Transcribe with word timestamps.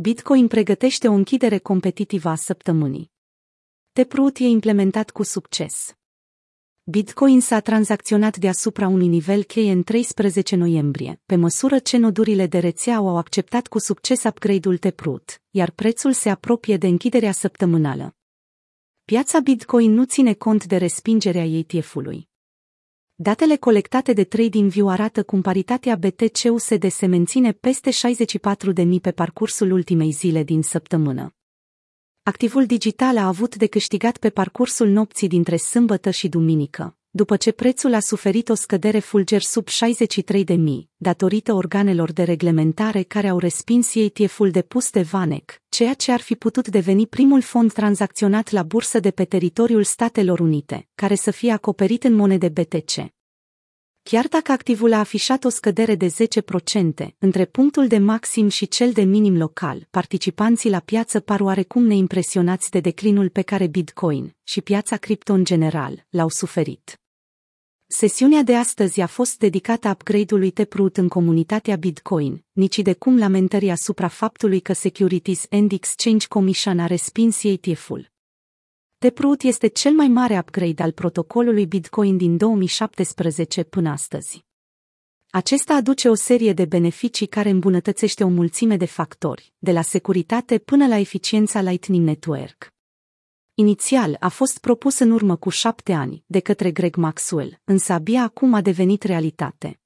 Bitcoin 0.00 0.48
pregătește 0.48 1.08
o 1.08 1.12
închidere 1.12 1.58
competitivă 1.58 2.28
a 2.28 2.34
săptămânii. 2.34 3.10
Taproot 3.92 4.36
e 4.38 4.44
implementat 4.44 5.10
cu 5.10 5.22
succes. 5.22 5.96
Bitcoin 6.84 7.40
s-a 7.40 7.60
tranzacționat 7.60 8.36
deasupra 8.36 8.88
unui 8.88 9.06
nivel 9.06 9.42
cheie 9.42 9.72
în 9.72 9.82
13 9.82 10.56
noiembrie, 10.56 11.20
pe 11.26 11.36
măsură 11.36 11.78
ce 11.78 11.96
nodurile 11.96 12.46
de 12.46 12.58
rețea 12.58 12.96
au 12.96 13.16
acceptat 13.16 13.66
cu 13.66 13.78
succes 13.78 14.24
upgrade-ul 14.24 14.78
Taproot, 14.78 15.42
iar 15.50 15.70
prețul 15.70 16.12
se 16.12 16.30
apropie 16.30 16.76
de 16.76 16.86
închiderea 16.86 17.32
săptămânală. 17.32 18.16
Piața 19.04 19.40
Bitcoin 19.40 19.92
nu 19.92 20.04
ține 20.04 20.34
cont 20.34 20.66
de 20.66 20.76
respingerea 20.76 21.44
ETF-ului. 21.44 22.28
Datele 23.20 23.56
colectate 23.56 24.12
de 24.12 24.24
TradingView 24.24 24.88
arată 24.88 25.22
cum 25.22 25.40
paritatea 25.40 25.96
BTC-USD 25.96 26.90
se 26.90 27.06
menține 27.06 27.52
peste 27.52 27.90
64.000 27.90 29.00
pe 29.02 29.10
parcursul 29.10 29.70
ultimei 29.70 30.10
zile 30.10 30.42
din 30.42 30.62
săptămână. 30.62 31.34
Activul 32.22 32.66
digital 32.66 33.16
a 33.16 33.26
avut 33.26 33.56
de 33.56 33.66
câștigat 33.66 34.16
pe 34.16 34.30
parcursul 34.30 34.88
nopții 34.88 35.28
dintre 35.28 35.56
sâmbătă 35.56 36.10
și 36.10 36.28
duminică, 36.28 36.98
după 37.10 37.36
ce 37.36 37.52
prețul 37.52 37.94
a 37.94 38.00
suferit 38.00 38.48
o 38.48 38.54
scădere 38.54 38.98
fulger 38.98 39.40
sub 39.40 39.68
63.000, 39.68 40.56
datorită 40.96 41.52
organelor 41.52 42.12
de 42.12 42.22
reglementare 42.22 43.02
care 43.02 43.28
au 43.28 43.38
respins 43.38 43.94
ETF-ul 43.94 44.50
depus 44.50 44.90
de 44.90 45.02
Vanek, 45.02 45.62
ceea 45.68 45.94
ce 45.94 46.12
ar 46.12 46.20
fi 46.20 46.34
putut 46.34 46.68
deveni 46.68 47.06
primul 47.06 47.40
fond 47.40 47.72
tranzacționat 47.72 48.50
la 48.50 48.62
bursă 48.62 49.00
de 49.00 49.10
pe 49.10 49.24
teritoriul 49.24 49.84
Statelor 49.84 50.40
Unite, 50.40 50.88
care 50.94 51.14
să 51.14 51.30
fie 51.30 51.52
acoperit 51.52 52.04
în 52.04 52.14
monede 52.14 52.48
BTC. 52.48 53.17
Chiar 54.10 54.26
dacă 54.28 54.52
activul 54.52 54.92
a 54.92 54.98
afișat 54.98 55.44
o 55.44 55.48
scădere 55.48 55.94
de 55.94 56.06
10% 56.06 57.08
între 57.18 57.44
punctul 57.44 57.86
de 57.86 57.98
maxim 57.98 58.48
și 58.48 58.68
cel 58.68 58.92
de 58.92 59.02
minim 59.02 59.36
local, 59.36 59.86
participanții 59.90 60.70
la 60.70 60.80
piață 60.80 61.20
par 61.20 61.40
oarecum 61.40 61.82
neimpresionați 61.84 62.70
de 62.70 62.80
declinul 62.80 63.28
pe 63.28 63.42
care 63.42 63.66
Bitcoin 63.66 64.36
și 64.42 64.60
piața 64.60 64.96
cripto 64.96 65.32
în 65.32 65.44
general 65.44 66.06
l-au 66.10 66.28
suferit. 66.28 67.00
Sesiunea 67.86 68.42
de 68.42 68.56
astăzi 68.56 69.00
a 69.00 69.06
fost 69.06 69.38
dedicată 69.38 69.88
upgrade-ului 69.88 70.50
Taproot 70.50 70.96
în 70.96 71.08
comunitatea 71.08 71.76
Bitcoin, 71.76 72.44
nici 72.52 72.78
de 72.78 72.92
cum 72.92 73.18
lamentării 73.18 73.70
asupra 73.70 74.08
faptului 74.08 74.60
că 74.60 74.72
Securities 74.72 75.46
and 75.50 75.72
Exchange 75.72 76.26
Commission 76.26 76.78
a 76.78 76.86
respins 76.86 77.42
ETF-ul. 77.42 78.10
Taproot 79.00 79.42
este 79.42 79.66
cel 79.66 79.92
mai 79.92 80.08
mare 80.08 80.38
upgrade 80.38 80.82
al 80.82 80.92
protocolului 80.92 81.66
Bitcoin 81.66 82.16
din 82.16 82.36
2017 82.36 83.62
până 83.62 83.90
astăzi. 83.90 84.44
Acesta 85.30 85.74
aduce 85.74 86.08
o 86.08 86.14
serie 86.14 86.52
de 86.52 86.64
beneficii 86.64 87.26
care 87.26 87.48
îmbunătățește 87.48 88.24
o 88.24 88.28
mulțime 88.28 88.76
de 88.76 88.84
factori, 88.84 89.52
de 89.58 89.72
la 89.72 89.82
securitate 89.82 90.58
până 90.58 90.86
la 90.86 90.96
eficiența 90.96 91.60
Lightning 91.60 92.06
Network. 92.06 92.72
Inițial 93.54 94.16
a 94.20 94.28
fost 94.28 94.58
propus 94.58 94.98
în 94.98 95.10
urmă 95.10 95.36
cu 95.36 95.48
șapte 95.48 95.92
ani 95.92 96.24
de 96.26 96.40
către 96.40 96.70
Greg 96.70 96.96
Maxwell, 96.96 97.60
însă 97.64 97.92
abia 97.92 98.22
acum 98.22 98.54
a 98.54 98.60
devenit 98.60 99.02
realitate. 99.02 99.80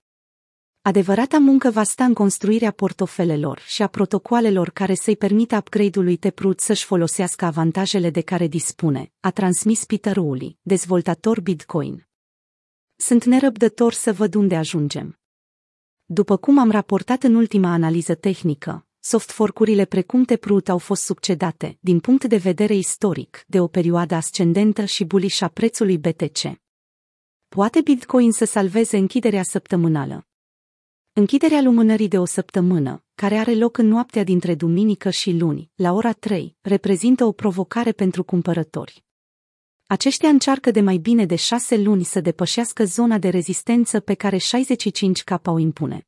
Adevărata 0.84 1.38
muncă 1.38 1.70
va 1.70 1.82
sta 1.82 2.04
în 2.04 2.14
construirea 2.14 2.70
portofelelor 2.70 3.58
și 3.66 3.82
a 3.82 3.86
protocoalelor 3.86 4.70
care 4.70 4.94
să-i 4.94 5.16
permită 5.16 5.56
upgrade-ului 5.56 6.16
Taproot 6.16 6.60
să-și 6.60 6.84
folosească 6.84 7.44
avantajele 7.44 8.10
de 8.10 8.20
care 8.20 8.46
dispune, 8.46 9.12
a 9.20 9.30
transmis 9.30 9.84
Peter 9.84 10.16
Uli, 10.16 10.58
dezvoltator 10.62 11.40
Bitcoin. 11.40 12.08
Sunt 12.96 13.24
nerăbdător 13.24 13.92
să 13.92 14.12
văd 14.12 14.34
unde 14.34 14.56
ajungem. 14.56 15.18
După 16.04 16.36
cum 16.36 16.58
am 16.58 16.70
raportat 16.70 17.22
în 17.22 17.34
ultima 17.34 17.72
analiză 17.72 18.14
tehnică, 18.14 18.86
soft 18.98 19.30
forcurile 19.30 19.84
precum 19.84 20.24
Taproot 20.24 20.68
au 20.68 20.78
fost 20.78 21.02
succedate, 21.02 21.78
din 21.80 22.00
punct 22.00 22.24
de 22.24 22.36
vedere 22.36 22.74
istoric, 22.74 23.44
de 23.46 23.60
o 23.60 23.66
perioadă 23.66 24.14
ascendentă 24.14 24.84
și 24.84 25.04
bullish 25.04 25.42
a 25.42 25.48
prețului 25.48 25.98
BTC. 25.98 26.60
Poate 27.48 27.80
Bitcoin 27.80 28.32
să 28.32 28.44
salveze 28.44 28.96
închiderea 28.96 29.42
săptămânală. 29.42 30.26
Închiderea 31.14 31.60
lumânării 31.60 32.08
de 32.08 32.18
o 32.18 32.24
săptămână, 32.24 33.04
care 33.14 33.36
are 33.36 33.54
loc 33.54 33.78
în 33.78 33.86
noaptea 33.86 34.24
dintre 34.24 34.54
duminică 34.54 35.10
și 35.10 35.32
luni, 35.32 35.70
la 35.74 35.92
ora 35.92 36.12
3, 36.12 36.56
reprezintă 36.60 37.24
o 37.24 37.32
provocare 37.32 37.92
pentru 37.92 38.24
cumpărători. 38.24 39.04
Aceștia 39.86 40.28
încearcă 40.28 40.70
de 40.70 40.80
mai 40.80 40.96
bine 40.96 41.26
de 41.26 41.34
șase 41.34 41.76
luni 41.76 42.04
să 42.04 42.20
depășească 42.20 42.84
zona 42.84 43.18
de 43.18 43.28
rezistență 43.28 44.00
pe 44.00 44.14
care 44.14 44.36
65K 44.36 45.42
o 45.44 45.58
impune. 45.58 46.06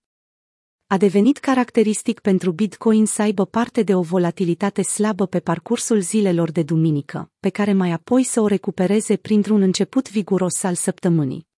A 0.87 0.97
devenit 0.97 1.38
caracteristic 1.38 2.20
pentru 2.20 2.53
Bitcoin 2.53 3.06
să 3.06 3.22
aibă 3.22 3.47
parte 3.47 3.82
de 3.82 3.94
o 3.94 4.00
volatilitate 4.00 4.82
slabă 4.82 5.26
pe 5.26 5.41
parcursul 5.41 6.00
zilelor 6.00 6.50
de 6.50 6.62
duminică, 6.62 7.31
pe 7.41 7.48
care 7.48 7.72
mai 7.72 7.91
apoi 7.91 8.22
să 8.22 8.41
o 8.41 8.47
recupereze 8.47 9.16
printr-un 9.16 9.62
început 9.62 10.10
viguros 10.10 10.62
al 10.62 10.75
săptămânii. 10.75 11.53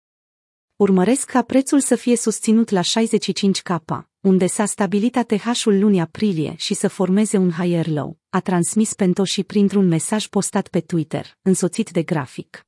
Urmăresc 0.77 1.31
ca 1.31 1.43
prețul 1.43 1.81
să 1.81 1.95
fie 1.95 2.17
susținut 2.17 2.71
la 2.71 2.81
65K, 2.81 4.03
unde 4.21 4.47
s-a 4.47 4.65
stabilit 4.65 5.17
ATH-ul 5.17 5.79
lunii 5.79 6.01
aprilie 6.01 6.55
și 6.57 6.75
să 6.75 6.89
formeze 6.89 7.37
un 7.37 7.51
higher 7.51 7.87
low, 7.87 8.19
a 8.31 8.41
transmis 8.41 8.95
Pentoshi 8.95 9.43
printr-un 9.43 9.87
mesaj 9.87 10.27
postat 10.27 10.69
pe 10.69 10.81
Twitter, 10.81 11.37
însoțit 11.43 11.91
de 11.91 12.03
grafic. 12.03 12.67